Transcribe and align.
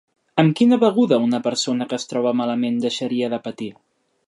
Amb 0.43 0.53
quina 0.59 0.79
beguda 0.83 1.19
una 1.25 1.41
persona 1.49 1.87
que 1.91 1.99
es 1.99 2.09
troba 2.15 2.33
malament 2.41 2.83
deixaria 2.87 3.33
de 3.35 3.43
patir? 3.49 3.71